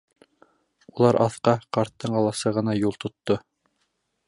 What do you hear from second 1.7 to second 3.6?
ҡарттың аласығына юл тотто.